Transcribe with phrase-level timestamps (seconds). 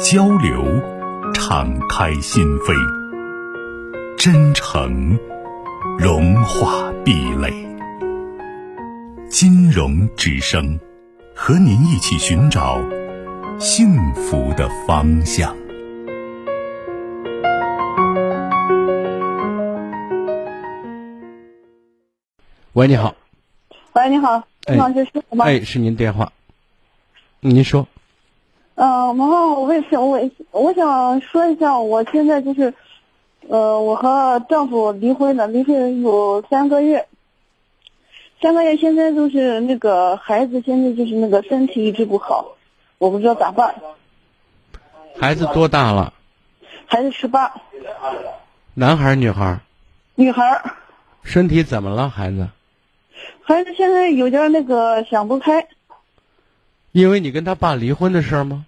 [0.00, 0.64] 交流，
[1.32, 2.74] 敞开心扉；
[4.16, 5.18] 真诚，
[5.98, 7.52] 融化壁垒。
[9.28, 10.78] 金融之声，
[11.34, 12.80] 和您一起寻找
[13.58, 15.54] 幸福的方向。
[22.72, 23.14] 喂，你好。
[23.92, 25.44] 喂，你好，哎王老师是我吗？
[25.44, 26.32] 哎，是您电话。
[27.40, 27.86] 您说。
[28.76, 30.18] 嗯，然后我也是，我
[30.50, 32.74] 我想说一下，我现在就是，
[33.48, 37.06] 呃，我和丈夫离婚了，离婚有三个月，
[38.42, 42.56] 三个月现在就是那个孩子现在就是那个身体一直不好，
[42.98, 43.76] 我不知道咋办。
[45.20, 46.12] 孩子多大了？
[46.86, 47.54] 孩子十八，
[48.74, 49.60] 男孩儿女孩儿？
[50.16, 50.74] 女孩儿，
[51.22, 52.08] 身体怎么了？
[52.08, 52.48] 孩子？
[53.42, 55.68] 孩子现在有点那个想不开，
[56.94, 58.66] 因为你跟他爸离婚的事儿吗？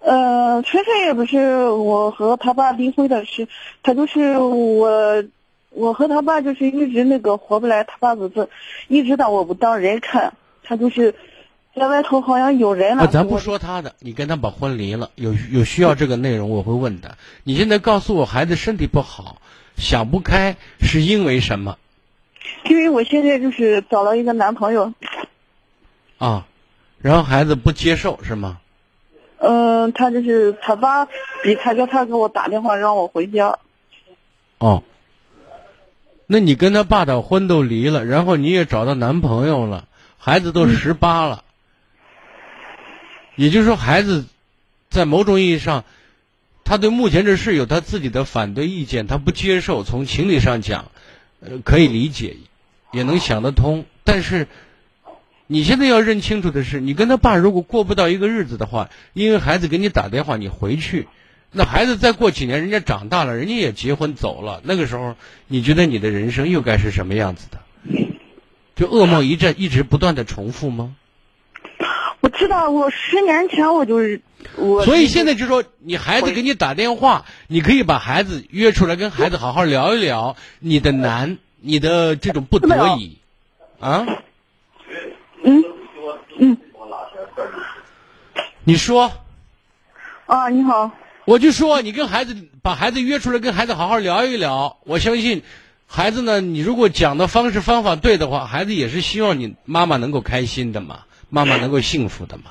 [0.00, 3.46] 呃，纯粹也不是我和他爸离婚的事，
[3.84, 5.22] 他就是我，
[5.70, 8.48] 我和他爸就是一直那个活不来，他爸就是
[8.88, 11.14] 一直当我不当人看，他就是
[11.76, 13.04] 在外头好像有人了。
[13.04, 17.16] 啊，咱不说他的，你跟他把婚离了，有有需要这个内容，我会问的。
[17.44, 19.36] 你现在告诉我，孩子身体不好，
[19.76, 21.78] 想不开，是因为什么
[22.64, 24.92] 因为我现在就是找了一个男朋友，
[26.18, 26.48] 啊？
[27.02, 28.58] 然后孩子不接受是吗？
[29.44, 31.04] 嗯、他就是他爸
[31.42, 33.58] 逼他叫他给我打电话让我回家，
[34.58, 34.84] 哦，
[36.28, 41.42] 那你跟他爸的婚都离了，然后你也找到男朋友了，孩子都十八了，
[43.34, 44.24] 也就是说，孩子
[44.88, 45.84] 在某种意义上，
[46.64, 49.82] 他对目前这事有他自己的反对意见，他不接受。
[49.82, 50.92] 从情理上讲，
[51.40, 52.36] 呃，可以理解，
[52.92, 53.84] 也能想得通。
[54.04, 54.46] 但是，
[55.52, 61.08] 你现在要认清楚的是，你跟他爸如果过不到一个日子的话，因为孩子给你打电话，你回去。
[61.50, 65.14] 那孩子再过几年，人家长大了，人家也结婚走了，那个时候，
[65.48, 67.58] 你觉得你的人生又该是什么样子的？
[68.74, 70.96] 就噩梦一阵一直不断的重复吗？
[72.20, 74.22] 我知道我十年前我就是
[74.56, 83.18] 我，所以现在就说，你孩子给你打电话，你可以把孩子约出来，跟孩子好好聊一聊你的难，你的这种不得已，
[83.80, 84.06] 啊，
[85.44, 85.64] 嗯
[86.38, 86.56] 嗯
[88.64, 89.12] 你说，
[90.26, 90.90] 啊你好。
[91.24, 94.78] 我就说，你跟孩子把孩子约出来，跟孩子好好聊一聊。
[94.84, 95.42] 我相信，
[95.86, 102.44] 孩子呢，你如果讲的方式方法对的话，孩子也是希望你妈妈能够开心的嘛，妈妈能够幸福的嘛。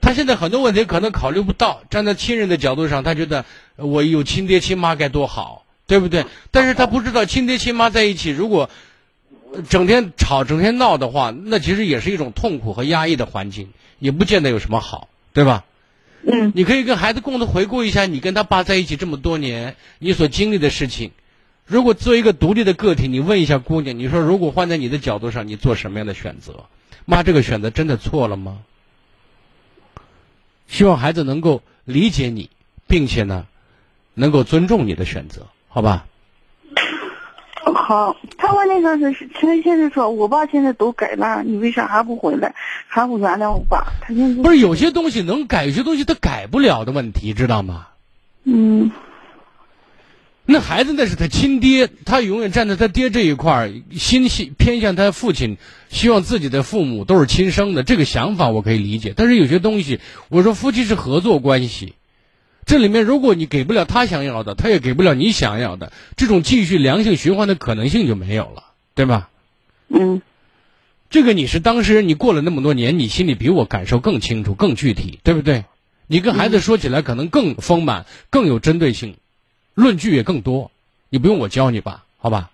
[0.00, 3.44] 他现在很多问题可能考虑不到，站在亲人的角度上，他觉得
[3.76, 6.26] 呃我有亲爹亲妈该多好，对不对？
[6.50, 8.70] 但是他不知道亲爹亲妈在一起，如果呃
[9.68, 15.64] 整天吵、整天闹的话，那其实也是一种痛苦和压抑的环境，也不见得有什么好，对吧？
[16.26, 21.10] 嗯你可以跟孩子共同回顾一下你跟他爸在一起这么多年你所经历的事情。
[21.66, 26.64] 如果作为一个独立的个体，你问一下姑娘，你说如果换在你的角度上，你做什么样的选择？
[27.04, 28.60] 妈，这个选择真的错了吗？
[30.66, 32.48] 希望孩子能够理解你，
[32.86, 33.46] 并且呢，
[34.14, 36.06] 能够尊重你的选择，好吧？
[37.72, 42.54] 好，他问那个是是，他现在说我爸现在都改了，你为啥还不回来，
[42.86, 43.86] 还不原谅我爸？
[44.00, 47.86] 他现在不是有些东西能改，有些东西他改不了的问题，知道吗？
[48.44, 48.90] 嗯
[50.46, 55.56] 那孩子那是他亲爹，他永远站在他爹这一块儿，心系偏向他父亲，
[55.88, 59.14] 希望自己的父母都是亲生的，这个想法我可以理解。
[59.16, 61.94] 但是有些东西，我说夫妻是合作关系，
[62.66, 68.64] 这里面如果你给不了他想要的，他也给不了你想要的，这种继续良性循环的可能性就没有了，
[68.94, 69.28] 对吧？
[69.88, 70.22] 嗯
[71.10, 75.64] 这个你是当事人，你过了那么多年，你心里比我感受更清楚、更具体，对不对？
[76.06, 79.16] 你跟孩子说起来可能更丰满、更有针对性，
[79.74, 80.70] 论据也更多。
[81.10, 82.04] 你不用我教你吧？
[82.18, 82.50] 好吧？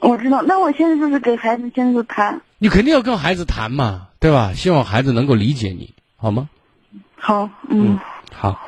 [0.00, 0.42] 我知道。
[0.42, 2.40] 那我现在就是给孩子现在就谈。
[2.58, 4.54] 你肯定要跟孩子谈嘛，对吧？
[4.54, 6.48] 希望孩子能够理解你，好吗？
[7.16, 7.98] 好，嗯。
[8.32, 8.67] 好，